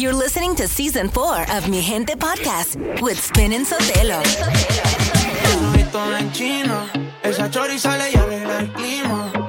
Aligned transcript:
You're 0.00 0.14
listening 0.14 0.56
to 0.56 0.66
season 0.66 1.10
four 1.10 1.42
of 1.52 1.68
Mi 1.68 1.82
Gente 1.82 2.14
Podcast 2.14 3.02
with 3.02 3.20
Spin 3.20 3.52
and 3.52 3.66
Sotelo. 3.66 4.22
Esa 7.22 7.50
choriza 7.50 7.98
le 7.98 8.10
el 8.10 8.72
clima. 8.72 9.39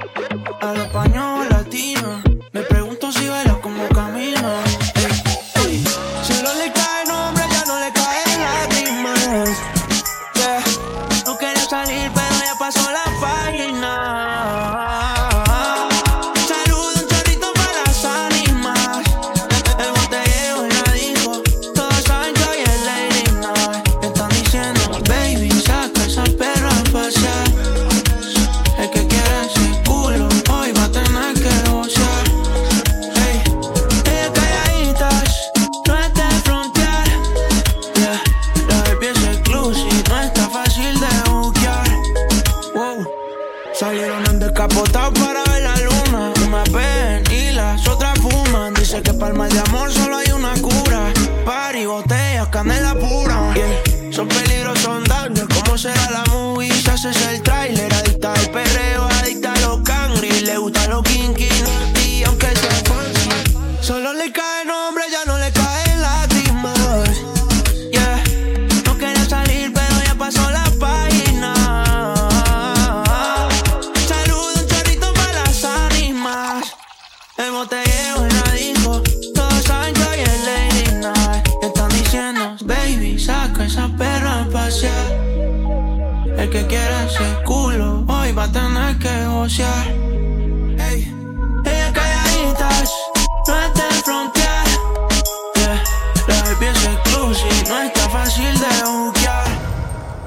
fácil 98.12 98.54
de 98.60 98.84
buquear. 98.84 99.48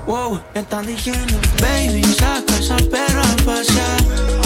Wow, 0.06 0.40
me 0.54 0.60
están 0.60 0.86
diciendo, 0.86 1.34
baby, 1.60 2.02
saca 2.18 2.56
esa 2.58 2.76
perra 2.76 3.22
a 3.22 3.36
pasear. 3.44 4.43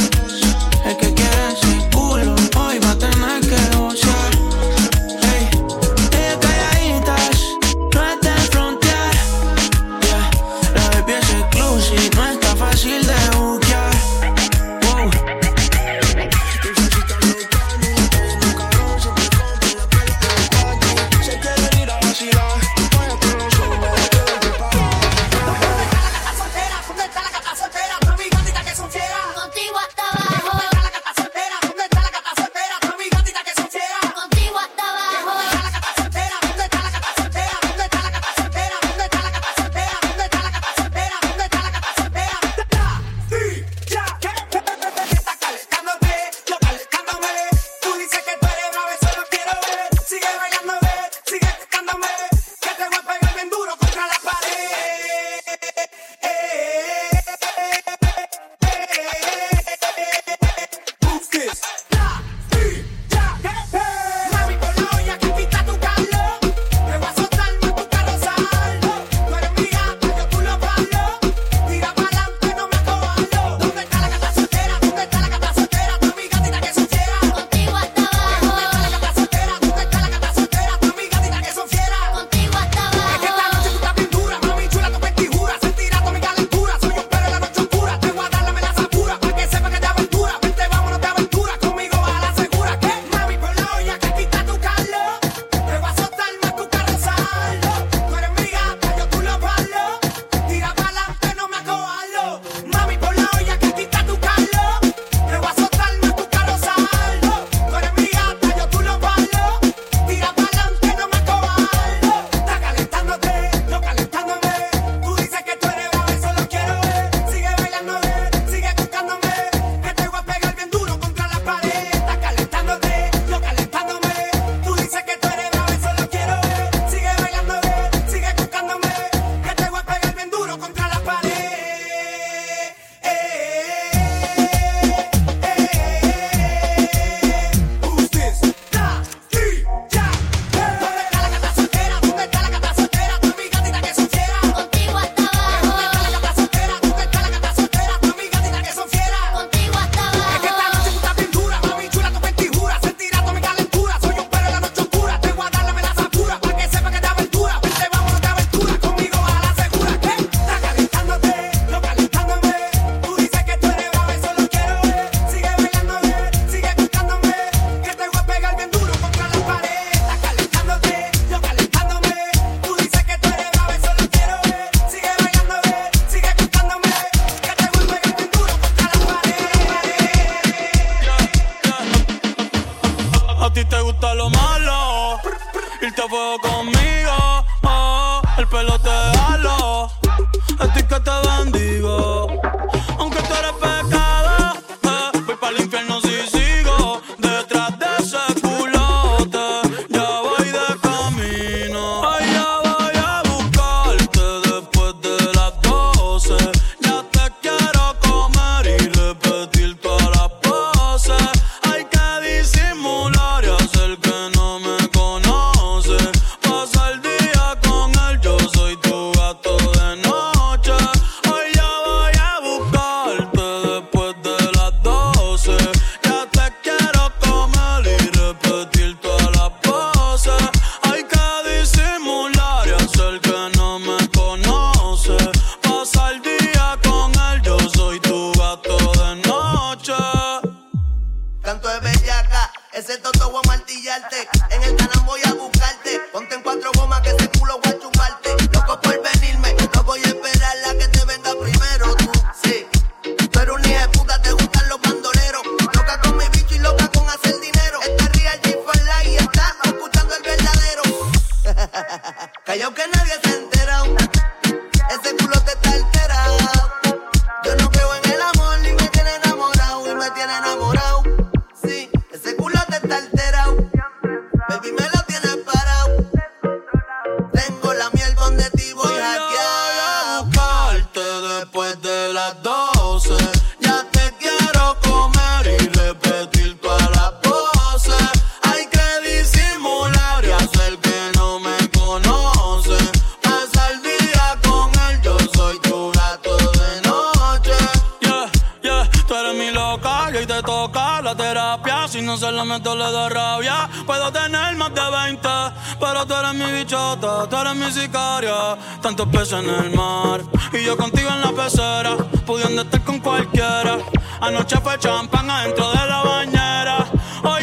Y 310.53 310.65
yo 310.65 310.77
contigo 310.77 311.09
en 311.11 311.21
la 311.21 311.33
pecera, 311.33 311.97
pudiendo 312.27 312.63
estar 312.63 312.83
con 312.83 312.99
cualquiera. 313.01 313.79
Anoche 314.21 314.57
fue 314.63 314.79
champán 314.79 315.31
adentro 315.31 315.71
de 315.71 315.87
la 315.87 316.03
bañera. 316.03 316.87
Hoy 317.23 317.43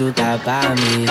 tú 0.00 0.08
estás 0.08 0.40
pa' 0.40 0.74
mí. 0.76 1.04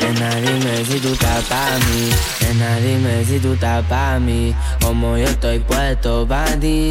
Nena, 0.00 0.34
dime 0.36 0.84
si 0.86 0.98
tú 0.98 1.12
estás 1.12 1.44
pa' 1.44 1.78
mí. 1.84 2.10
Nena, 2.40 2.76
dime 2.76 3.24
si 3.26 3.38
tú 3.38 3.52
estás 3.52 3.84
pa' 3.84 4.18
mí. 4.18 4.54
Como 4.80 5.18
yo 5.18 5.26
estoy 5.26 5.58
puesto 5.58 6.26
pa' 6.26 6.46
ti. 6.58 6.90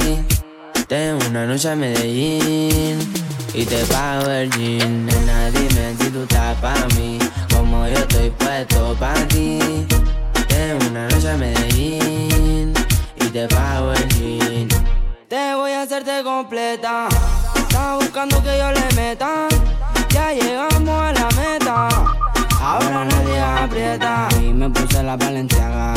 Tengo 0.88 1.26
una 1.30 1.48
noche 1.48 1.72
a 1.72 1.76
Medellín 1.76 3.00
y 3.56 3.66
te 3.66 3.84
pago 3.86 4.30
el 4.30 4.52
jean. 4.52 5.08
Nena, 5.08 5.50
dime 5.50 5.96
si 6.00 6.12
tú 6.12 6.22
estás 6.22 6.56
pa' 6.58 6.88
mí. 6.96 7.18
Como 7.52 7.88
yo 7.88 7.98
estoy 7.98 8.30
puesto 8.30 8.96
pa' 9.00 9.16
ti. 9.30 9.58
Tengo 10.48 10.86
una 10.92 11.08
noche 11.08 11.30
a 11.32 11.38
Medellín 11.38 12.72
y 13.16 13.26
te 13.30 13.48
pago 13.48 13.94
el 13.94 14.08
jean. 14.10 14.68
Te 15.28 15.56
voy 15.56 15.72
a 15.72 15.82
hacerte 15.82 16.22
completa 16.24 17.08
Estás 17.74 17.98
buscando 17.98 18.44
que 18.44 18.56
yo 18.56 18.72
le 18.72 18.96
meta. 18.96 19.48
Ya 20.10 20.32
llegamos 20.32 20.90
a 20.90 21.12
la 21.12 21.28
meta. 21.42 21.88
Ahora 22.62 23.04
nadie 23.04 23.40
aprieta. 23.40 24.28
Y 24.40 24.54
me 24.54 24.70
puse 24.70 25.02
la 25.02 25.18
valenciaga. 25.18 25.96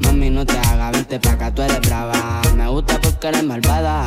Mami, 0.00 0.30
no 0.30 0.44
te 0.44 0.58
hagas, 0.58 0.90
vente 0.90 1.20
pa' 1.20 1.30
acá, 1.30 1.54
tú 1.54 1.62
eres 1.62 1.80
brava. 1.82 2.42
Me 2.56 2.66
gusta 2.66 3.00
porque 3.00 3.28
eres 3.28 3.44
malvada. 3.44 4.04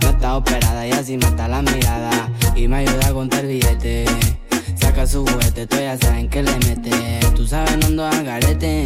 No 0.00 0.08
está 0.08 0.36
operada 0.36 0.86
y 0.86 0.92
así 0.92 1.18
mata 1.18 1.46
la 1.46 1.60
mirada. 1.60 2.30
Y 2.56 2.68
me 2.68 2.76
ayuda 2.78 3.08
a 3.08 3.12
contar 3.12 3.44
billete. 3.44 4.06
Saca 4.76 5.06
su 5.06 5.24
juguete, 5.24 5.66
tú 5.66 5.76
ya 5.76 5.96
saben 5.96 6.28
que 6.28 6.42
le 6.42 6.52
mete. 6.66 7.20
Tú 7.34 7.46
sabes, 7.46 7.76
no 7.78 7.86
ando 7.86 8.06
al 8.06 8.24
garete. 8.24 8.84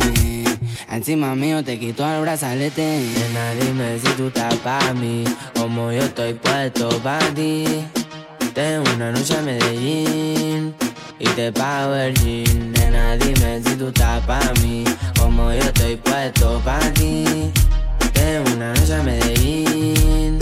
Encima 0.91 1.35
mío 1.35 1.63
te 1.63 1.79
quito 1.79 2.07
el 2.07 2.23
brazalete. 2.23 2.83
Nena, 2.83 3.55
dime 3.61 3.99
si 3.99 4.09
tú 4.17 4.29
estás 4.29 4.55
pa' 4.57 4.93
mí. 4.95 5.25
Como 5.55 5.93
yo 5.93 6.03
estoy 6.03 6.35
puesto 6.35 6.89
pa' 7.03 7.19
ti. 7.35 7.65
Tengo 8.55 8.85
una 8.95 9.13
noche 9.13 9.37
a 9.37 9.43
Medellín 9.43 10.75
y 11.19 11.29
te 11.29 11.53
pago 11.53 11.95
el 11.95 12.15
jean. 12.15 12.73
Nena, 12.73 13.17
dime 13.17 13.63
si 13.65 13.77
tú 13.77 13.89
estás 13.89 14.25
pa' 14.27 14.53
mí. 14.63 14.85
Como 15.19 15.53
yo 15.53 15.61
estoy 15.61 15.97
puesto 15.97 16.61
pa' 16.65 16.81
ti. 16.95 17.53
Tengo 18.13 18.55
una 18.55 18.73
noche 18.75 18.95
a 18.95 19.03
Medellín 19.03 20.39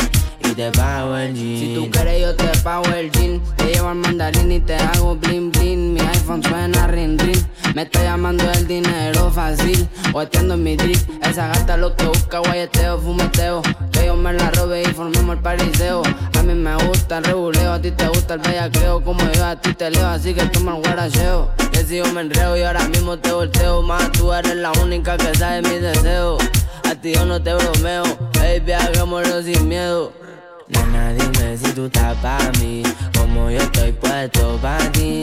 te 0.57 0.73
pago 0.73 1.15
el 1.19 1.35
jean. 1.35 1.59
Si 1.59 1.75
tú 1.75 1.91
quieres, 1.91 2.23
yo 2.23 2.35
te 2.35 2.59
pago 2.61 2.87
el 2.95 3.11
jean. 3.11 3.43
Te 3.57 3.67
llevo 3.67 3.89
al 3.89 3.97
mandarín 3.97 4.51
y 4.51 4.61
te 4.61 4.75
hago 4.75 5.15
bling 5.15 5.53
bling. 5.53 5.93
Mi 5.95 6.01
iPhone 6.01 6.43
suena 6.43 6.87
ring 6.87 7.19
ring. 7.19 7.45
Me 7.75 7.83
está 7.83 8.03
llamando 8.03 8.51
el 8.51 8.67
dinero 8.67 9.31
fácil. 9.31 9.87
O 10.15 10.21
atiendo 10.21 10.55
en 10.55 10.63
mi 10.63 10.77
drip. 10.77 10.99
Esa 11.23 11.49
gata 11.49 11.77
lo 11.77 11.95
que 11.95 12.07
busca, 12.07 12.39
guayeteo, 12.39 12.99
fumeteo. 12.99 13.61
Que 13.93 14.07
yo 14.07 14.17
me 14.17 14.33
la 14.33 14.51
robe 14.53 14.83
y 14.83 14.87
formemos 14.87 15.37
el 15.37 15.43
pariseo. 15.43 16.03
A 16.39 16.43
mí 16.43 16.55
me 16.55 16.75
gusta 16.87 17.19
el 17.19 17.25
reguleo, 17.25 17.73
a 17.73 17.81
ti 17.81 17.91
te 17.91 18.09
gusta 18.09 18.35
el 18.35 18.41
bellaqueo. 18.41 19.05
Como 19.05 19.31
yo 19.33 19.45
a 19.45 19.61
ti 19.61 19.75
te 19.75 19.91
leo, 19.91 20.07
así 20.07 20.33
que 20.33 20.45
toma 20.47 20.77
el 20.77 20.83
guaracheo. 20.83 21.51
Que 21.71 21.85
si 21.85 21.99
yo 21.99 22.07
me 22.15 22.23
enreo 22.23 22.57
y 22.57 22.63
ahora 22.63 22.89
mismo 22.89 23.19
te 23.19 23.31
volteo. 23.31 23.83
Más 23.83 24.11
tú 24.13 24.33
eres 24.33 24.57
la 24.57 24.73
única 24.83 25.19
que 25.19 25.35
sabe 25.35 25.61
mis 25.61 25.83
deseos. 25.83 26.43
A 26.85 26.95
ti 26.95 27.13
yo 27.13 27.27
no 27.27 27.43
te 27.43 27.53
bromeo, 27.53 28.05
baby, 28.35 28.73
hagámoslo 28.73 29.43
sin 29.43 29.69
miedo. 29.69 30.26
Nena, 30.69 31.13
dime 31.13 31.57
si 31.57 31.73
tú 31.73 31.87
estás 31.87 32.17
pa' 32.17 32.51
mí, 32.59 32.83
como 33.17 33.51
yo 33.51 33.59
estoy 33.59 33.93
puesto 33.93 34.59
pa' 34.61 34.79
ti. 34.93 35.23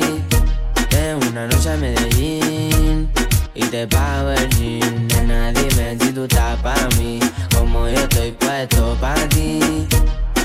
Tengo 0.90 1.28
una 1.28 1.48
noche 1.48 1.70
a 1.70 1.76
Medellín 1.76 3.12
y 3.54 3.66
te 3.66 3.86
pago 3.88 4.32
el 4.32 4.50
jean. 4.50 5.08
Nena, 5.08 5.52
dime 5.52 5.98
si 6.00 6.14
tú 6.14 6.24
estás 6.24 6.58
pa' 6.62 6.88
mí, 6.98 7.20
como 7.54 7.90
yo 7.90 8.00
estoy 8.00 8.32
puesto 8.32 8.96
pa' 9.02 9.16
ti. 9.30 9.60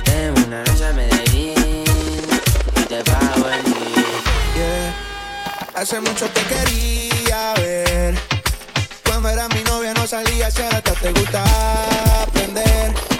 Tengo 0.04 0.46
una 0.46 0.64
noche 0.64 0.86
a 0.86 0.92
Medellín 0.92 1.84
y 2.76 2.82
te 2.82 3.04
pago 3.04 3.48
el 3.48 3.64
jean. 4.54 4.94
Hace 5.74 6.00
mucho 6.00 6.26
te 6.30 6.42
quería 6.42 7.54
ver. 7.58 8.18
Cuando 9.04 9.28
era 9.28 9.48
mi 9.48 9.62
novia 9.62 9.94
no 9.94 10.08
salía, 10.08 10.50
si 10.50 10.62
ahora 10.62 10.80
te 10.80 11.12
gusta 11.12 11.44
aprender. 12.22 13.17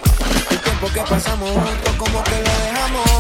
Tiempo 0.79 0.95
que 0.95 1.11
pasamos 1.11 1.51
juntos 1.51 1.95
como 1.97 2.23
que 2.23 2.37
lo 2.37 2.51
dejamos 2.63 3.18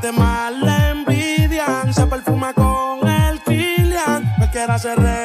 temas 0.00 0.52
la 0.52 0.90
envidian. 0.90 1.92
Se 1.92 2.06
perfuma 2.06 2.52
con 2.52 3.06
el 3.08 3.40
Kilian. 3.40 4.34
Me 4.38 4.50
quiere 4.50 4.72
hacer 4.72 4.98
reconcilia. 4.98 5.19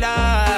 bailar. 0.00 0.49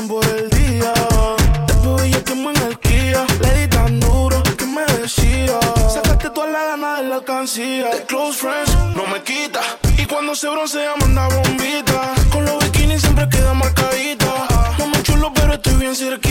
pasión 0.00 0.08
por 0.08 0.24
el 0.24 0.50
día. 0.50 0.92
Después 1.66 2.02
ella 2.04 2.24
que 2.24 2.34
me 2.34 2.50
energía, 2.50 3.26
le 3.40 3.60
di 3.60 3.68
tan 3.68 4.00
duro 4.00 4.42
que 4.56 4.66
me 4.66 4.84
decía. 5.00 5.58
Sacaste 5.92 6.30
toda 6.30 6.48
la 6.48 6.64
gana 6.64 6.96
de 6.96 7.08
la 7.08 7.16
alcancía. 7.16 7.88
De 7.94 8.04
close 8.06 8.38
friends 8.38 8.74
no 8.94 9.06
me 9.06 9.22
quita. 9.22 9.60
Y 9.98 10.06
cuando 10.06 10.34
se 10.34 10.48
broncea 10.48 10.94
manda 11.00 11.28
bombita. 11.28 12.14
Con 12.32 12.44
los 12.44 12.58
bikinis 12.64 13.00
siempre 13.02 13.28
queda 13.28 13.54
marcadita. 13.54 14.46
No 14.78 14.86
me 14.86 15.02
chulo, 15.02 15.32
pero 15.34 15.54
estoy 15.54 15.74
bien 15.74 15.94
cerquita. 15.94 16.29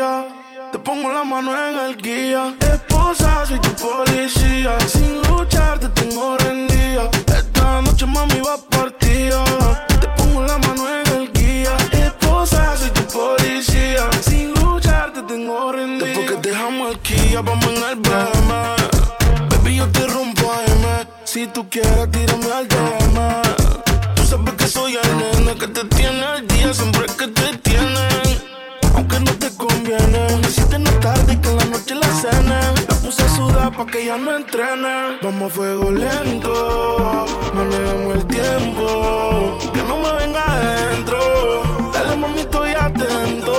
Te 0.00 0.78
pongo 0.78 1.12
la 1.12 1.24
mano 1.24 1.52
en 1.54 1.78
el 1.78 1.96
guía. 1.98 2.54
Esposa, 2.58 3.44
soy 3.44 3.58
tu 3.60 3.68
policía. 3.74 4.80
Sin 4.88 5.20
luchar 5.28 5.78
te 5.78 5.90
tengo 5.90 6.38
rendida. 6.38 7.10
Esta 7.26 7.82
noche 7.82 8.06
mami 8.06 8.40
va 8.40 8.56
partida. 8.70 9.44
Te 10.00 10.08
pongo 10.16 10.40
la 10.40 10.56
mano 10.56 10.88
en 10.88 11.06
el 11.18 11.32
guía. 11.34 11.76
Esposa, 11.92 12.78
soy 12.78 12.88
tu 12.92 13.02
policía. 13.12 14.08
Sin 14.22 14.54
luchar 14.54 15.12
te 15.12 15.22
tengo 15.24 15.70
rendida. 15.70 16.06
Después 16.06 16.30
que 16.30 16.48
dejamos 16.48 16.92
el 16.92 17.00
guía, 17.02 17.42
vamos 17.42 17.66
en 17.66 17.82
el 17.82 17.96
BM. 17.96 18.54
Baby, 19.50 19.76
yo 19.76 19.88
te 19.90 20.06
rompo 20.06 20.50
a 20.50 20.64
M. 20.64 21.08
Si 21.24 21.46
tú 21.48 21.68
quieres 21.68 22.10
tirar 22.10 22.29
ya 34.10 34.16
no 34.16 34.36
entrena. 34.36 35.18
Vamos 35.22 35.52
a 35.52 35.54
fuego 35.54 35.90
lento, 35.90 37.26
manejamos 37.54 38.14
el 38.16 38.26
tiempo. 38.26 39.58
Que 39.72 39.82
no 39.88 39.94
me 40.02 40.12
venga 40.20 40.42
adentro, 40.54 41.18
dale 41.92 42.16
mami, 42.16 42.40
estoy 42.40 42.72
atento. 42.72 43.54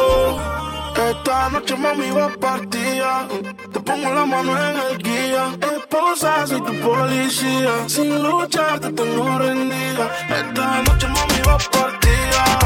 Esta 1.10 1.50
noche 1.50 1.76
mami 1.76 2.10
va 2.12 2.26
a 2.26 2.30
partida, 2.48 3.28
te 3.72 3.80
pongo 3.80 4.14
la 4.14 4.26
mano 4.26 4.52
en 4.68 4.76
el 4.88 4.98
guía. 4.98 5.44
Esposa, 5.76 6.46
soy 6.48 6.62
tu 6.62 6.74
policía, 6.82 7.74
sin 7.88 8.22
luchar 8.22 8.80
te 8.82 8.92
tengo 8.92 9.38
rendida. 9.38 10.06
Esta 10.40 10.66
noche 10.86 11.08
mami 11.08 11.40
va 11.48 11.54
a 11.54 11.72
partida. 11.78 12.61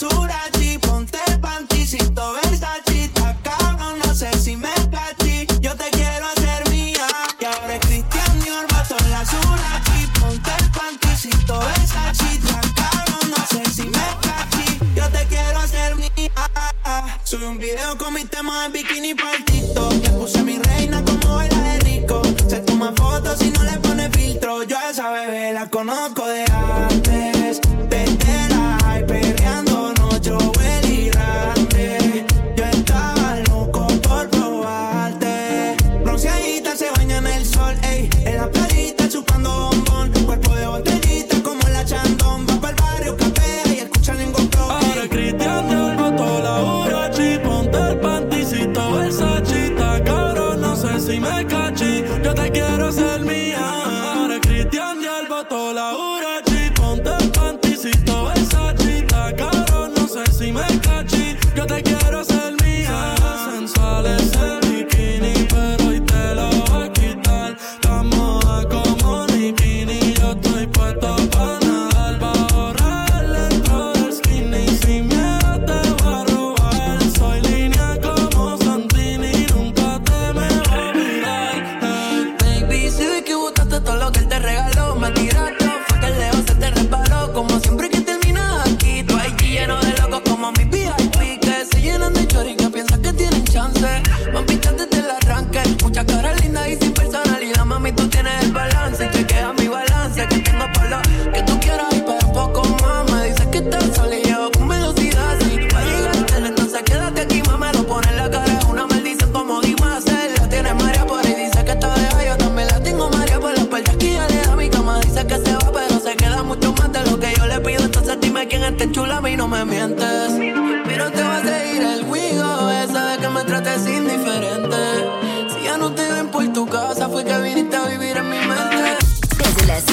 Surachis 0.00 0.78
ponte 0.78 1.18
panty 1.42 1.86
si 1.86 1.98
toca 1.98 2.40
chita, 2.86 3.36
caro 3.42 3.98
no 4.02 4.14
sé 4.14 4.32
si 4.32 4.56
me 4.56 4.72
cachí, 4.90 5.46
yo 5.60 5.76
te 5.76 5.90
quiero 5.90 6.26
hacer 6.26 6.70
mía. 6.70 7.06
Y 7.38 7.44
ahora 7.44 7.74
es 7.74 7.80
Cristian 7.80 8.38
me 8.38 8.50
orboto 8.50 8.96
las 9.10 9.28
surachis, 9.28 10.08
ponte 10.18 10.52
panty 10.72 11.14
si 11.14 11.28
toca 11.44 12.12
chita, 12.12 12.60
caro 12.74 13.18
no 13.28 13.46
sé 13.46 13.62
si 13.74 13.82
me 13.82 14.06
cachí, 14.22 14.78
yo 14.96 15.06
te 15.10 15.26
quiero 15.26 15.58
hacer 15.58 15.94
mía. 15.96 16.30
Soy 17.22 17.42
un 17.42 17.58
video 17.58 17.98
con 17.98 18.14
mis 18.14 18.30
temas 18.30 18.64
en 18.64 18.72
bikini 18.72 19.14
partito, 19.14 19.90
te 19.90 20.08
puse 20.12 20.42
mi 20.42 20.58
reina 20.60 21.04
como 21.04 21.34
baila 21.36 21.58
de 21.58 21.78
rico, 21.80 22.22
se 22.48 22.60
toma 22.60 22.94
fotos 22.96 23.42
y 23.42 23.50
no 23.50 23.62
le 23.64 23.76
pone 23.76 24.08
filtro, 24.08 24.62
yo 24.62 24.78
a 24.78 24.90
esa 24.92 25.10
bebé 25.10 25.52
la 25.52 25.68
conozco. 25.68 26.19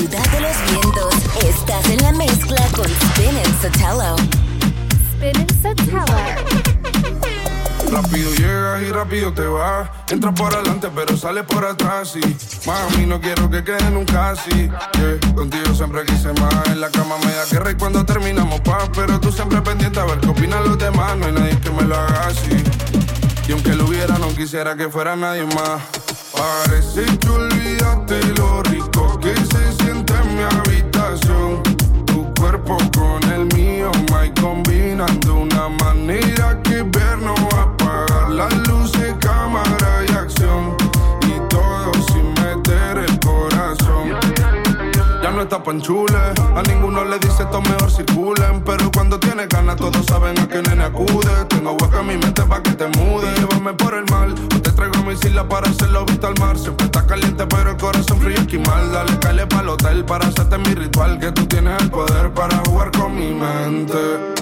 Ciudad 0.10 0.32
de 0.32 0.40
los 0.40 0.72
vientos, 0.72 1.14
estás 1.44 1.90
en 1.90 2.02
la 2.02 2.12
mezcla 2.14 2.62
con 2.76 2.86
Spin 2.86 3.38
and 3.38 3.62
Sotelo. 3.62 4.16
Spin 5.12 5.48
Sotelo. 5.62 6.06
Rápido 7.92 8.32
llegas 8.34 8.82
y 8.84 8.92
rápido 8.92 9.34
te 9.34 9.46
vas. 9.46 9.90
Entras 10.10 10.34
por 10.34 10.54
adelante, 10.54 10.90
pero 10.94 11.18
sales 11.18 11.44
por 11.46 11.66
atrás. 11.66 12.16
Y 12.16 12.68
mami, 12.68 13.06
no 13.06 13.20
quiero 13.20 13.50
que 13.50 13.64
quede 13.64 13.90
nunca 13.92 14.32
así. 14.32 14.70
Yeah, 14.94 15.34
Contigo 15.36 15.74
siempre 15.74 16.04
quise 16.06 16.32
más. 16.34 16.68
En 16.68 16.82
la 16.82 16.90
cama 16.90 17.16
me 17.24 17.34
da 17.34 17.46
guerra 17.46 17.72
y 17.72 17.76
cuando 17.76 18.06
terminamos 18.06 18.62
paz. 18.62 18.90
Pero 18.94 19.20
tú 19.20 19.32
siempre 19.32 19.62
pendiente 19.62 20.00
a 20.00 20.06
ver 20.06 20.20
qué 20.20 20.28
opinan 20.28 20.64
los 20.64 20.78
demás. 20.78 21.18
No 21.18 21.26
hay 21.26 21.32
nadie 21.34 21.60
que 21.60 21.72
me 21.72 21.84
lo 21.84 21.96
haga 21.96 22.28
así. 22.28 22.64
Y 23.48 23.52
aunque 23.52 23.74
lo 23.74 23.86
hubiera, 23.86 24.18
no 24.18 24.28
quisiera 24.36 24.76
que 24.76 24.90
fuera 24.90 25.16
nadie 25.16 25.46
más. 25.46 25.82
Parece 26.34 27.06
que 27.18 27.30
olvidaste 27.30 28.37
con 32.68 33.24
el 33.32 33.46
mío, 33.56 33.90
my 34.12 34.30
combinan 34.42 35.20
de 35.22 35.32
una 35.32 35.70
manera 35.70 36.60
que 36.64 36.84
ver 36.84 37.18
no 37.20 37.34
apagar 37.58 38.30
las 38.30 38.54
luces, 38.68 39.16
cámara. 39.20 40.04
Y 40.08 40.12
no 45.38 45.44
está 45.44 45.62
panchule, 45.62 46.18
a 46.56 46.64
ninguno 46.64 47.06
le 47.06 47.20
dice 47.20 47.44
esto 47.44 47.62
mejor 47.62 47.92
circulen. 47.92 48.64
Pero 48.66 48.90
cuando 48.92 49.20
tiene 49.20 49.46
ganas, 49.46 49.76
todos 49.76 50.04
saben 50.08 50.38
a 50.40 50.48
qué 50.48 50.64
nene 50.64 50.84
acude. 50.84 51.46
Tengo 51.48 51.74
hueca 51.74 52.00
en 52.00 52.08
mi 52.08 52.18
mente 52.18 52.42
pa' 52.42 52.64
que 52.64 52.72
te 52.72 52.88
mude. 52.98 53.32
Llévame 53.36 53.74
por 53.74 53.94
el 53.94 54.06
mal, 54.10 54.34
o 54.34 54.62
te 54.62 54.72
traigo 54.72 55.04
mi 55.04 55.14
isla 55.14 55.48
para 55.48 55.70
hacerlo 55.70 56.06
vista 56.06 56.28
al 56.28 56.40
mar. 56.40 56.58
Siempre 56.58 56.88
está 56.88 57.06
caliente, 57.06 57.46
pero 57.46 57.70
el 57.70 57.78
corazón 57.78 58.20
frío 58.20 58.36
esquimal. 58.36 58.92
Dale, 58.92 59.20
calle 59.20 59.46
pa'l 59.46 59.70
hotel 59.70 60.04
para 60.06 60.28
hacerte 60.28 60.58
mi 60.58 60.74
ritual. 60.74 61.20
Que 61.20 61.32
tú 61.32 61.46
tienes 61.46 61.84
el 61.84 61.92
poder 61.92 62.34
para 62.34 62.58
jugar 62.66 62.90
con 62.92 63.16
mi 63.16 63.32
mente. 63.32 64.34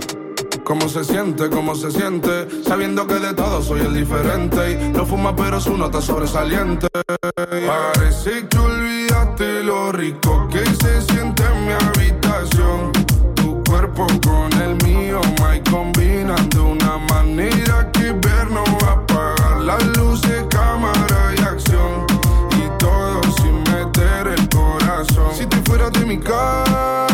¿Cómo 0.64 0.88
se 0.88 1.04
siente? 1.04 1.50
¿Cómo 1.50 1.76
se 1.76 1.92
siente? 1.92 2.48
Sabiendo 2.66 3.06
que 3.06 3.16
de 3.16 3.34
todo 3.34 3.62
soy 3.62 3.82
el 3.82 3.94
diferente 3.94 4.72
Y 4.72 4.90
no 4.90 5.06
fuma 5.06 5.36
pero 5.36 5.62
su 5.62 5.78
nota 5.78 6.02
sobresaliente 6.02 6.88
Parece 7.36 8.48
que 8.48 8.58
lo 9.64 9.92
rico 9.92 10.48
que 10.50 10.64
se 10.66 11.02
siente 11.02 11.44
en 11.44 11.66
mi 11.66 11.74
habitación 11.74 12.92
Tu 13.36 13.64
cuerpo 13.64 14.08
con 14.26 14.52
el 14.62 14.76
mío, 14.86 15.20
my 15.42 15.60
combinan 15.70 16.50
de 16.50 16.60
una 16.60 16.98
manera 17.10 17.92
que 17.92 18.12
ver 18.12 18.52
no 18.52 18.64
va 18.82 18.90
a 18.90 18.94
apagar 18.94 19.62
Las 19.62 19.84
luces, 19.98 20.46
cámara 20.50 21.34
y 21.38 21.42
acción 21.42 22.06
Y 22.52 22.78
todo 22.78 23.22
sin 23.42 23.64
meter 23.64 24.28
el 24.28 24.50
corazón 24.50 25.34
Si 25.34 25.46
te 25.46 25.58
fueras 25.64 25.92
de 25.94 26.06
mi 26.06 26.18
cama 26.18 27.08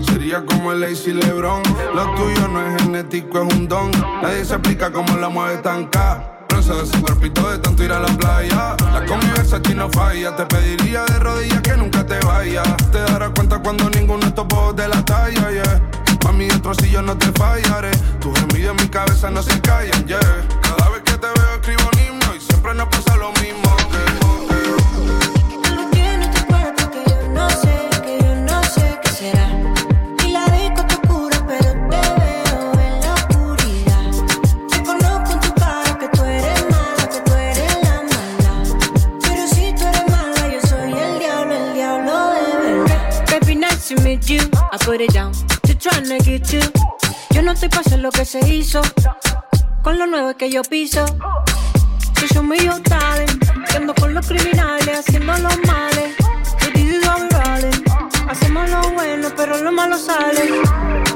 Sería 0.00 0.44
como 0.44 0.72
el 0.72 0.80
Lazy 0.80 1.12
Lebron. 1.12 1.62
Lo 1.94 2.14
tuyo 2.14 2.48
no 2.48 2.66
es 2.66 2.82
genético, 2.82 3.42
es 3.42 3.54
un 3.54 3.68
don. 3.68 3.90
Nadie 4.22 4.44
se 4.44 4.54
explica 4.54 4.90
cómo 4.90 5.16
la 5.16 5.28
mueve 5.28 5.58
tan 5.58 5.86
ca. 5.86 6.37
Ese 6.68 7.00
cuerpito 7.00 7.50
de 7.50 7.58
tanto 7.58 7.82
ir 7.82 7.92
a 7.92 7.98
la 7.98 8.08
playa. 8.08 8.76
La 8.92 9.02
convivencia 9.06 9.56
aquí 9.56 9.74
no 9.74 9.88
falla. 9.88 10.36
Te 10.36 10.44
pediría 10.44 11.02
de 11.06 11.18
rodillas 11.18 11.62
que 11.62 11.74
nunca 11.78 12.04
te 12.04 12.18
vayas. 12.20 12.76
Te 12.92 13.00
darás 13.00 13.30
cuenta 13.30 13.58
cuando 13.58 13.88
ninguno 13.88 14.20
de 14.20 14.26
estos 14.26 14.76
de 14.76 14.86
la 14.86 15.02
talla, 15.02 15.50
yeah. 15.50 15.82
Mami, 16.24 16.46
dentro 16.46 16.74
si 16.74 16.92
no 16.92 17.16
te 17.16 17.32
fallaré. 17.32 17.90
Tus 18.20 18.38
gemidos 18.38 18.76
en 18.76 18.84
mi 18.84 18.88
cabeza 18.90 19.30
no 19.30 19.42
se 19.42 19.58
callan, 19.62 20.06
yeah. 20.06 20.20
Cada 20.60 20.90
vez 20.90 21.02
que 21.04 21.12
te 21.12 21.26
veo 21.26 21.54
escribo 21.54 21.90
un 21.90 22.00
himno 22.00 22.34
y 22.36 22.40
siempre 22.40 22.74
nos 22.74 22.88
pasa 22.88 23.16
lo 23.16 23.32
mismo. 23.40 23.67
Put 44.88 45.02
it 45.02 45.12
down 45.12 45.32
get 46.24 46.50
you. 46.50 46.60
Yo 47.34 47.42
no 47.42 47.52
estoy 47.52 47.68
pa' 47.68 47.80
hacer 47.80 47.98
lo 47.98 48.10
que 48.10 48.24
se 48.24 48.40
hizo. 48.48 48.80
Con 49.82 49.98
lo 49.98 50.06
nuevo 50.06 50.34
que 50.34 50.48
yo 50.50 50.62
piso. 50.62 51.04
Que 52.18 52.26
yo 52.34 52.42
me 52.42 52.56
yo 52.64 52.80
ando 53.76 53.94
con 53.94 54.14
los 54.14 54.26
criminales 54.26 55.00
haciendo 55.00 55.36
los 55.36 55.58
males. 55.66 56.16
Hacemos 58.30 58.70
lo 58.70 58.80
bueno, 58.92 59.28
pero 59.36 59.58
lo 59.58 59.72
malo 59.72 59.98
sale. 59.98 61.07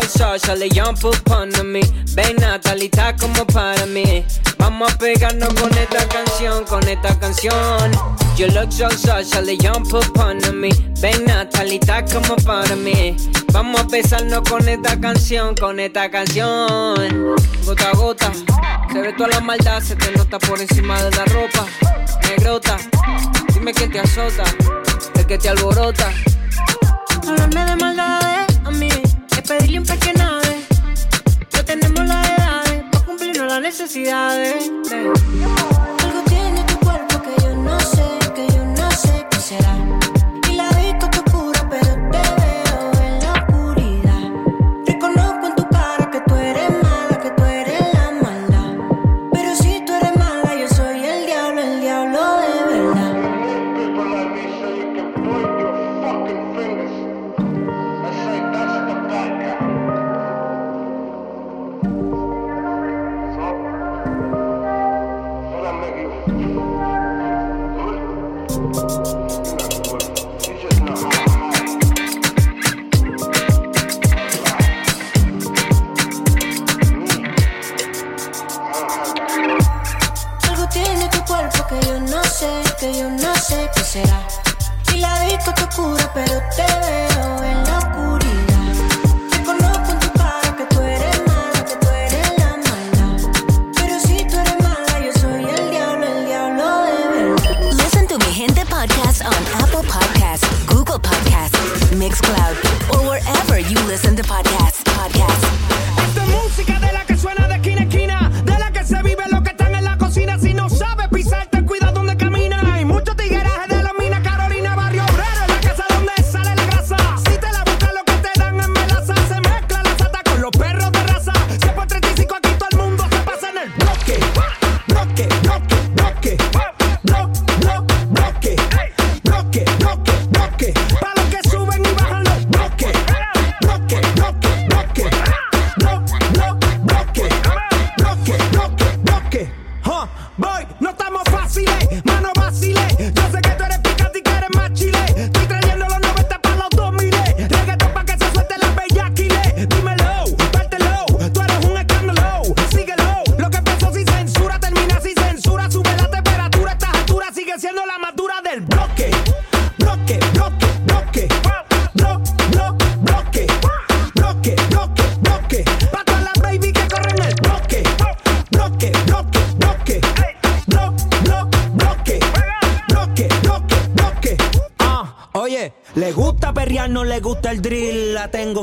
Le 0.00 0.68
young 0.68 0.96
upon 1.04 1.50
me. 1.64 1.80
Ven 2.14 2.36
Natalita 2.36 3.16
como 3.16 3.46
para 3.46 3.86
mí. 3.86 4.24
Vamos 4.58 4.92
a 4.92 4.98
pegarnos 4.98 5.52
con 5.54 5.72
esta 5.76 6.06
canción, 6.08 6.64
con 6.64 6.86
esta 6.86 7.18
canción. 7.18 7.92
You 8.36 8.48
look 8.48 8.72
so 8.72 8.90
social, 8.90 9.46
young 9.46 9.86
upon 9.86 10.38
me. 10.60 10.68
Ven 11.00 11.24
Natalita 11.24 12.04
como 12.04 12.36
para 12.44 12.76
mí. 12.76 13.16
Vamos 13.52 13.80
a 13.80 13.84
besarnos 13.84 14.42
con 14.48 14.68
esta 14.68 15.00
canción, 15.00 15.54
con 15.54 15.80
esta 15.80 16.10
canción. 16.10 17.34
Gota 17.64 17.90
a 17.90 17.96
gota, 17.96 18.32
se 18.92 19.00
ve 19.00 19.12
toda 19.14 19.30
la 19.30 19.40
maldad, 19.40 19.82
se 19.82 19.96
te 19.96 20.12
nota 20.12 20.38
por 20.38 20.60
encima 20.60 21.02
de 21.02 21.16
la 21.16 21.24
ropa. 21.24 21.66
Negrota, 22.28 22.76
dime 23.54 23.72
quién 23.72 23.90
te 23.90 24.00
azota, 24.00 24.44
el 25.14 25.26
que 25.26 25.38
te 25.38 25.48
alborota. 25.48 26.12
Hablarme 27.26 27.64
de 27.64 27.76
maldades 27.76 28.56
a 28.64 28.70
mí 28.70 29.05
pedirle 29.46 29.78
un 29.78 29.86
pequeño 29.86 30.14
nave. 30.18 30.56
Ya 31.52 31.64
tenemos 31.64 32.06
las 32.06 32.28
edades 32.28 32.84
para 32.90 33.04
cumplirnos 33.04 33.46
las 33.48 33.60
necesidades. 33.60 34.70
de- 34.90 35.75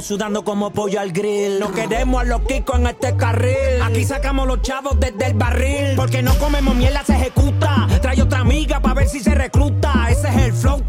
sudando 0.04 0.44
como 0.44 0.72
pollo 0.72 1.00
al 1.00 1.12
grill. 1.12 1.60
No 1.60 1.72
queremos 1.72 2.22
a 2.22 2.26
los 2.26 2.42
kicos 2.42 2.78
en 2.78 2.88
este 2.88 3.16
carril. 3.16 3.82
Aquí 3.82 4.04
sacamos 4.04 4.48
los 4.48 4.62
chavos 4.62 5.00
desde 5.00 5.28
el 5.28 5.34
barril. 5.34 5.96
Porque 5.96 6.22
no 6.22 6.38
comemos 6.38 6.76
mierda, 6.76 7.04
se 7.06 7.14
ejecuta. 7.16 7.88
Trae 8.02 8.22
otra 8.22 8.40
amiga 8.40 8.82
para 8.82 8.96
ver 8.96 9.08
si 9.08 9.22
se 9.22 9.34
recluta. 9.34 10.08
Ese 10.10 10.28
es 10.28 10.38
el 10.38 10.54
flow 10.54 10.83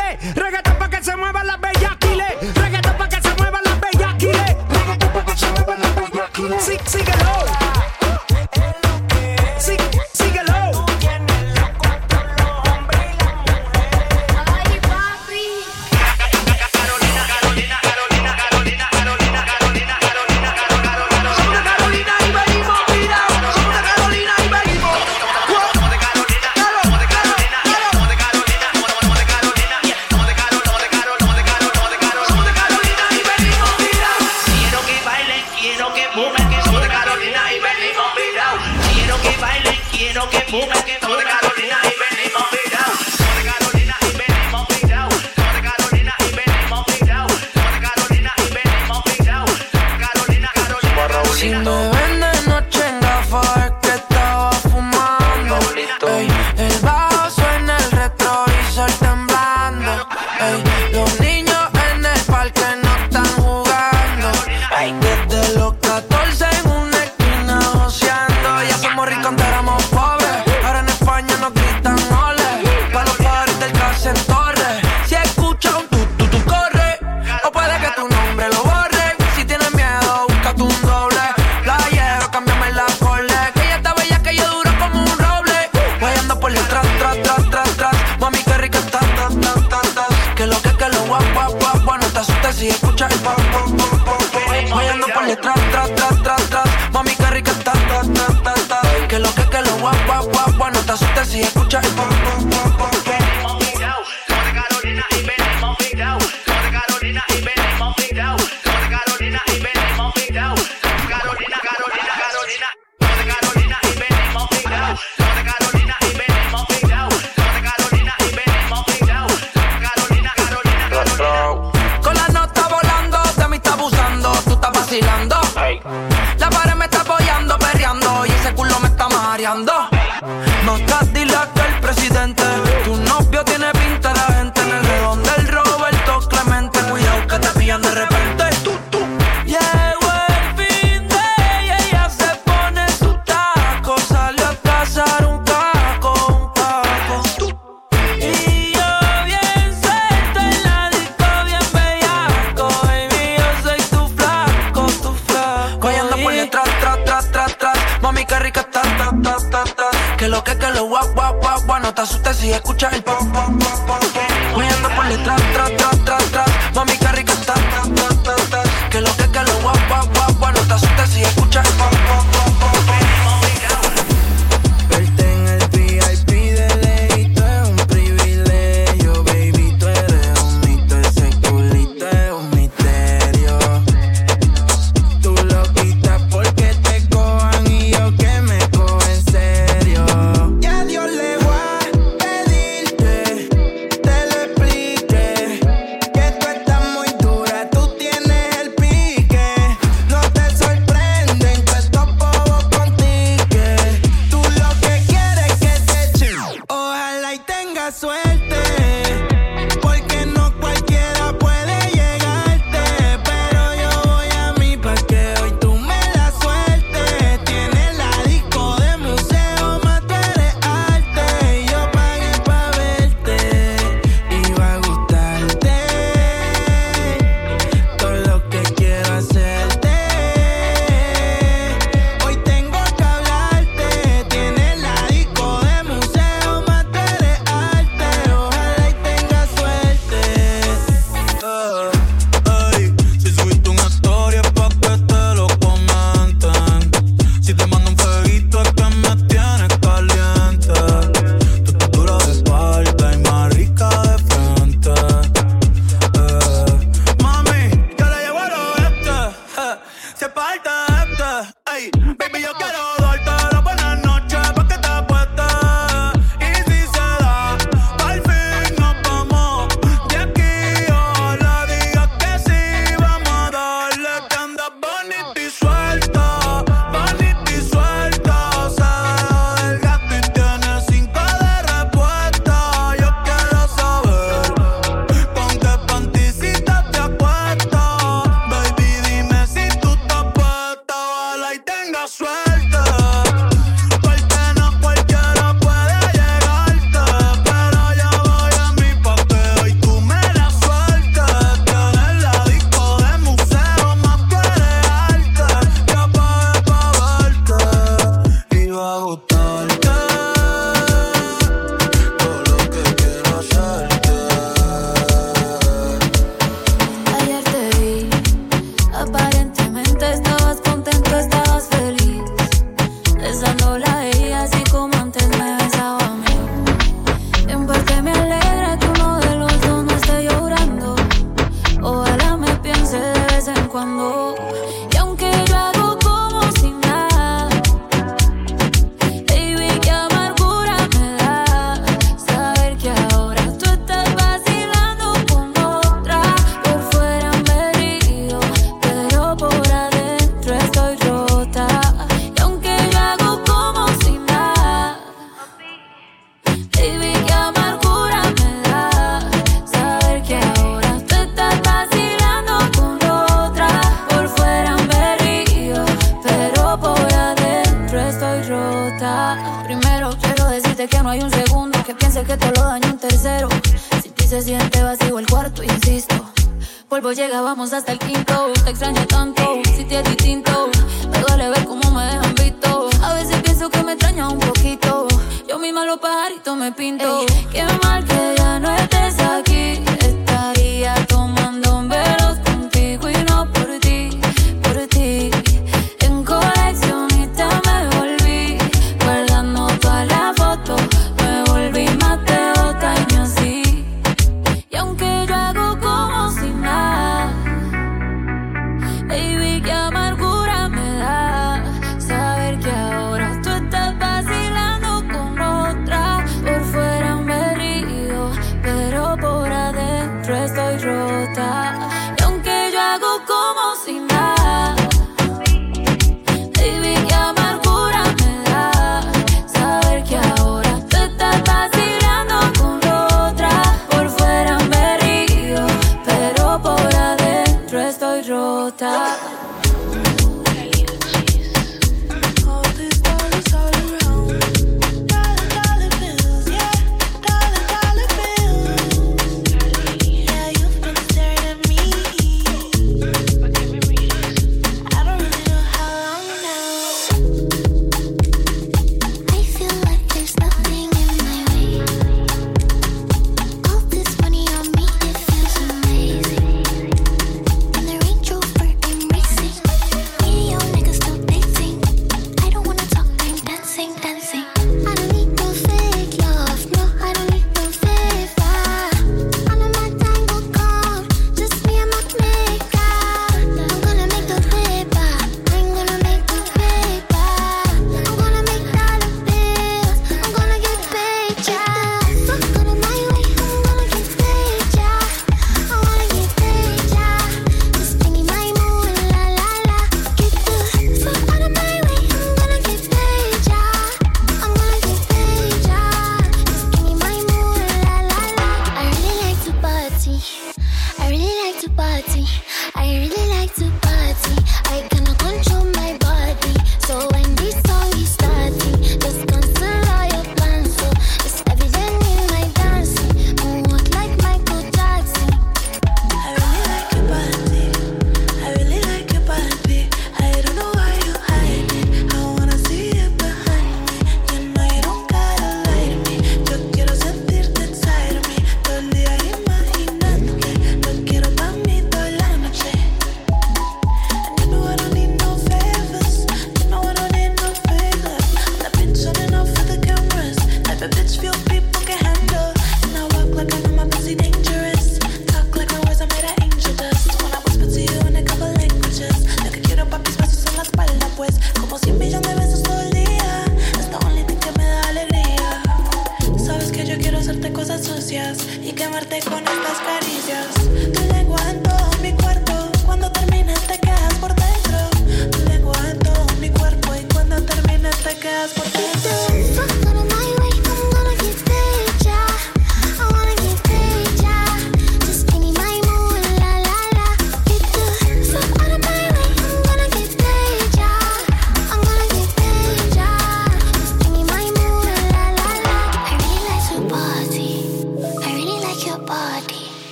Dale, 0.00 0.18
reggaetón 0.34 0.90
que 0.90 1.02
se 1.02 1.16
muevan 1.16 1.46
las 1.46 1.60
bellas 1.60 1.99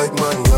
like 0.00 0.14
money. 0.14 0.49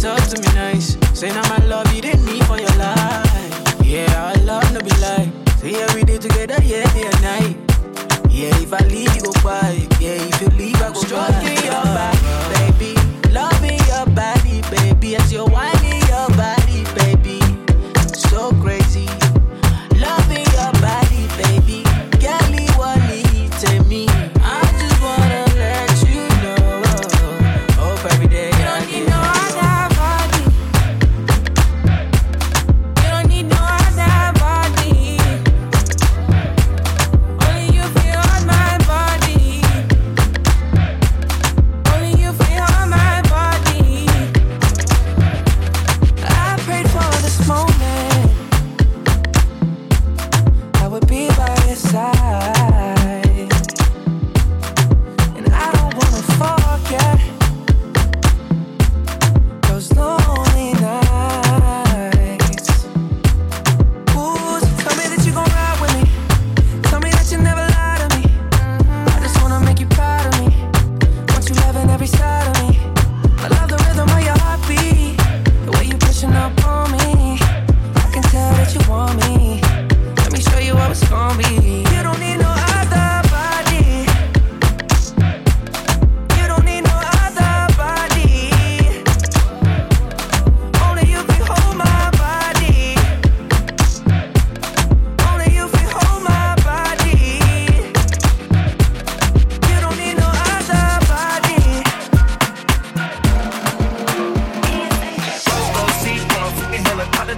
talk 0.00 0.18
to 0.28 0.40
me 0.40 0.48
nice. 0.54 0.96
Say 1.12 1.28
now 1.28 1.46
my 1.48 1.64
love, 1.66 1.92
you 1.94 2.00
didn't 2.00 2.24
need 2.24 2.44
for 2.46 2.58
your 2.58 2.74
life. 2.76 3.84
Yeah, 3.84 4.32
our 4.34 4.44
love 4.44 4.66
to 4.72 4.82
be 4.82 4.90
like. 4.98 5.28
Say 5.58 5.74
every 5.82 6.04
day 6.04 6.16
together, 6.16 6.56
yeah, 6.62 6.90
day 6.94 7.04
and 7.04 7.22
night. 7.22 7.56
Yeah, 8.30 8.56
if 8.62 8.72
I 8.72 8.78
leave, 8.86 9.14
you 9.14 9.22
go 9.22 9.32
by. 9.42 9.89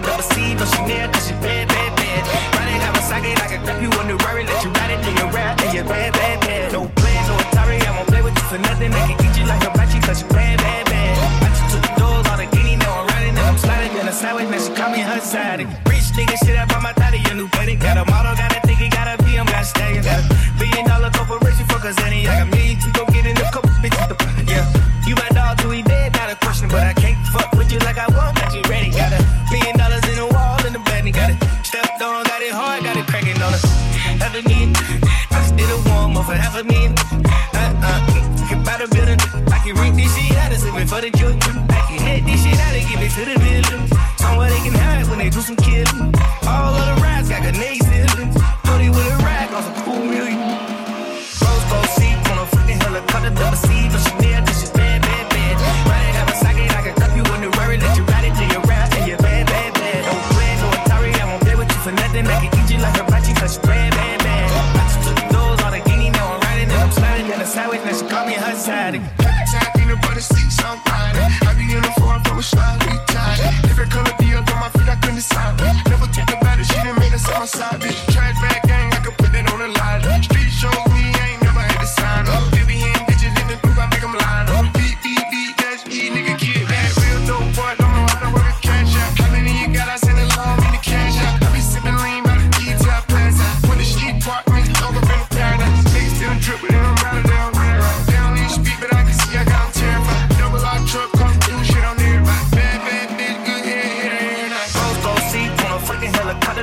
double 0.02 0.22
C, 0.22 0.54
no 0.54 0.64
Chanel, 0.66 1.08
cause 1.12 1.26
she 1.26 1.34
bad, 1.40 1.68
bad, 1.68 1.90
bad. 1.96 2.22
Ride 2.58 2.76
it 2.76 2.82
out 2.82 2.94
my 2.94 3.02
socket, 3.02 3.38
I 3.42 3.46
can 3.46 3.60
grab 3.64 3.80
you 3.82 3.90
on 3.98 4.06
the 4.08 4.16
Rari, 4.24 4.44
let 4.44 4.62
you 4.64 4.70
ride 4.70 4.90
it 4.90 5.00
in 5.06 5.14
your 5.16 5.30
rap, 5.30 5.60
and 5.62 5.72
you 5.72 5.82
bad, 5.84 6.12
bad, 6.12 6.40
bad. 6.40 6.72
No 6.72 6.88
plans, 7.00 7.28
no 7.28 7.34
Atari, 7.38 7.78
I 7.80 7.90
won't 7.96 8.08
play 8.08 8.22
with 8.22 8.36
you 8.36 8.46
for 8.50 8.58
nothing. 8.58 8.92
I 8.92 9.00
can 9.06 9.16
eat 9.24 9.34
you 9.38 9.46
like 9.46 9.64
a 9.64 9.70
bachi, 9.72 9.98
cause 10.00 10.22
you 10.22 10.28
bad, 10.28 10.58
bad, 10.58 10.84
bad. 10.86 11.14
Bachi 11.42 11.62
to 11.72 11.78
the 11.80 11.92
doors, 11.98 12.26
all 12.26 12.36
the 12.36 12.46
guinea, 12.54 12.76
now 12.76 13.00
I'm 13.00 13.06
riding, 13.08 13.34
and 13.38 13.46
I'm 13.46 13.58
sliding, 13.58 13.92
and 13.98 14.08
I 14.08 14.12
slide 14.12 14.34
with, 14.34 14.50
now 14.50 14.60
she 14.60 14.72
call 14.74 14.90
me 14.90 15.00
her 15.00 15.20
side. 15.20 15.60
Rich 15.88 16.12
nigga, 16.18 16.36
shit, 16.44 16.56
I 16.58 16.71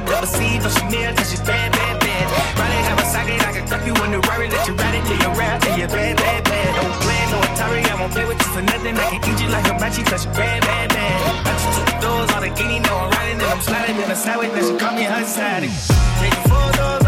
rather 0.07 0.11
never 0.13 0.27
see 0.27 0.59
but 0.59 0.71
she 0.71 1.15
cause 1.15 1.29
she's 1.31 1.41
bad, 1.41 1.71
bad, 1.71 1.99
bad. 1.99 2.25
Riding 2.59 2.83
have 2.87 2.99
a 2.99 3.05
socket, 3.05 3.41
I 3.47 3.51
can 3.51 3.67
cuff 3.67 3.85
you 3.85 3.93
on 4.03 4.11
the 4.11 4.19
Rari, 4.27 4.49
let 4.49 4.67
you 4.67 4.73
ride 4.73 4.95
it 4.95 5.03
till 5.05 5.19
you're 5.19 5.35
rap, 5.35 5.61
till 5.61 5.77
you're 5.77 5.87
bad, 5.87 6.15
bad, 6.17 6.43
bad. 6.43 6.69
Don't 6.75 6.95
play 7.03 7.21
no 7.31 7.37
Atari, 7.41 7.83
I 7.89 7.95
won't 7.99 8.13
play 8.13 8.25
with 8.25 8.39
you 8.39 8.49
for 8.53 8.61
nothing. 8.61 8.95
I 8.95 9.05
can 9.09 9.33
eat 9.33 9.41
you 9.41 9.49
like 9.49 9.65
a 9.67 9.75
matchy 9.81 10.05
cause 10.05 10.25
you're 10.25 10.33
bad, 10.33 10.61
bad, 10.61 10.89
bad. 10.89 11.47
I 11.47 11.51
you 11.51 11.71
took 11.75 11.85
the 11.85 11.97
doors, 12.01 12.29
all 12.31 12.41
the 12.41 12.49
guinea, 12.49 12.79
no, 12.79 12.93
I'm 12.95 13.11
riding 13.11 13.39
and 13.41 13.49
I'm 13.49 13.61
sliding 13.61 13.97
in 13.97 14.07
the 14.09 14.15
sideways, 14.15 14.51
now 14.53 14.63
she 14.67 14.77
caught 14.77 14.95
me 14.95 15.03
her 15.03 15.25
side. 15.25 15.63
Take 15.63 16.33
four 16.47 16.71
doors. 16.77 16.98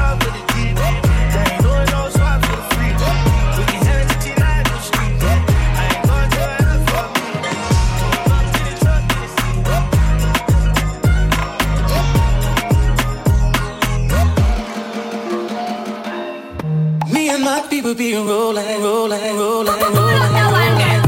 could 17.92 17.98
be 17.98 18.16
rolling, 18.16 18.82
rolling, 18.82 19.36
rolling, 19.36 19.82
rolling. 19.94 21.02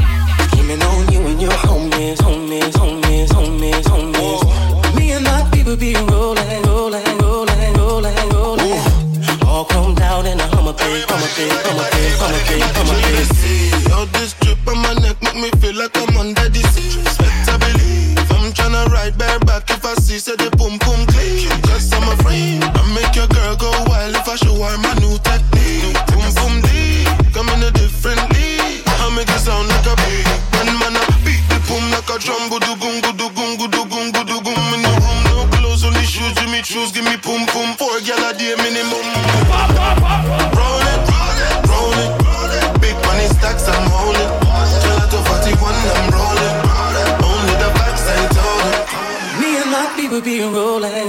Keeping 0.52 0.82
on 0.82 1.12
you 1.12 1.20
and 1.30 1.40
your 1.40 1.56
homies, 1.64 2.18
homies, 2.18 2.72
homies, 2.72 3.28
homies, 3.28 3.84
homies. 3.84 4.94
Me 4.94 5.12
and 5.12 5.24
my 5.24 5.48
people 5.50 5.76
be 5.76 5.94
rolling, 5.94 6.62
rolling, 6.64 7.18
rolling, 7.24 7.72
rolling, 7.80 8.28
rolling. 8.28 8.82
All 9.46 9.64
chromed 9.64 9.98
out 10.00 10.26
in 10.26 10.38
a 10.38 10.46
Hummer 10.54 10.74
pig, 10.74 11.08
Hummer 11.08 11.30
pig, 11.36 11.52
Hummer 11.64 11.88
pig, 11.88 12.12
Hummer 12.20 12.42
pig, 12.48 12.62
Hummer 12.76 12.98
pig. 13.00 13.92
All 13.92 14.06
this 14.18 14.34
drip 14.40 14.68
on 14.68 14.76
my 14.76 14.92
neck 15.00 15.16
make 15.22 15.36
me 15.36 15.50
feel 15.60 15.74
like 15.76 15.96
I'm 15.96 16.14
under 16.18 16.48
the 16.50 16.62
sea. 16.68 17.00
Expect 17.00 17.48
I 17.48 17.56
believe 17.64 18.30
I'm 18.30 18.52
tryna 18.52 18.92
ride 18.92 19.16
bareback 19.16 19.70
if 19.70 19.86
I 19.86 19.94
see 19.94 20.18
say 20.18 20.36
the 20.36 20.50
boom 20.58 20.76
boom 20.84 21.06
click. 21.06 21.48
Cause 21.64 21.90
I'm 21.94 22.12
a 22.12 22.16
friend, 22.22 22.62
I 22.62 22.82
make 22.92 23.16
your 23.16 23.28
girl 23.28 23.56
go 23.56 23.70
wild 23.88 24.16
if 24.16 24.28
I 24.28 24.36
show 24.36 24.52
her 24.52 24.76
my 24.76 24.92
new 25.00 25.16
tech. 25.24 25.53
drum, 32.24 32.48
gudu 32.48 32.72
gum, 32.80 32.96
gudu 33.04 33.28
gum, 33.36 33.50
gudu 33.60 33.82
gum, 33.92 34.06
gudu 34.12 34.36
gum. 34.44 34.60
In 34.74 34.80
no 34.82 34.92
room, 35.04 35.18
no 35.28 35.36
clothes, 35.52 35.84
only 35.84 36.04
shoes. 36.04 36.32
Give 36.40 36.50
me 36.50 36.62
shoes, 36.62 36.90
give 36.90 37.04
me 37.04 37.16
pum 37.20 37.44
pum. 37.52 37.76
Four 37.76 38.00
gal 38.00 38.24
a 38.24 38.32
day 38.32 38.56
minimum. 38.64 39.06
Roll 40.58 40.86
it, 40.92 41.00
roll 41.12 41.40
it, 41.46 41.52
roll 41.68 42.52
it. 42.56 42.80
Big 42.80 42.96
money 43.06 43.28
stacks, 43.36 43.68
I'm 43.68 43.86
holding. 43.92 44.32
Gelato 44.82 45.20
41, 45.20 45.74
I'm 45.96 46.06
rolling. 46.16 46.56
Only 47.28 47.54
the 47.62 47.68
vibes 47.76 48.04
ain't 48.14 48.30
told 48.36 48.64
Me 49.40 49.48
and 49.60 49.70
my 49.70 49.84
people 49.96 50.20
be 50.20 50.40
rolling. 50.40 51.03